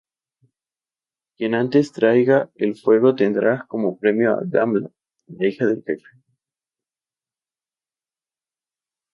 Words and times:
Quien 1.37 1.53
antes 1.53 1.91
traiga 1.91 2.49
el 2.55 2.75
fuego 2.75 3.13
tendrá 3.13 3.67
como 3.69 3.99
premio 3.99 4.31
a 4.33 4.39
Gamla, 4.43 4.89
la 5.27 5.47
hija 5.47 5.67
del 5.67 5.83
jefe. 5.83 6.09